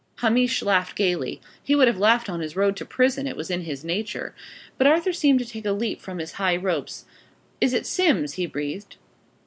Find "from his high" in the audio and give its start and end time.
6.01-6.55